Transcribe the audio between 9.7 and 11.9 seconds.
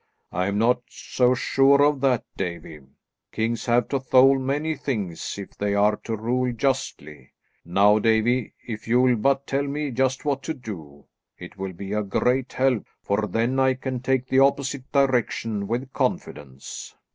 just what to do, it will